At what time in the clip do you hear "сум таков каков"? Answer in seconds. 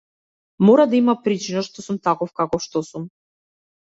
1.87-2.65